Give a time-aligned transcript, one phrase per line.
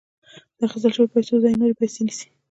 [0.57, 2.27] د اخیستل شویو پیسو ځای نورې پیسې نیسي